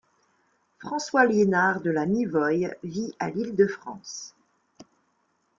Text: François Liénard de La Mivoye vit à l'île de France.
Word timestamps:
François 0.79 1.25
Liénard 1.27 1.81
de 1.81 1.91
La 1.91 2.07
Mivoye 2.07 2.73
vit 2.83 3.13
à 3.19 3.29
l'île 3.29 3.55
de 3.55 3.67
France. 3.67 4.33